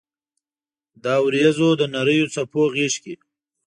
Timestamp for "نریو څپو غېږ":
1.93-2.93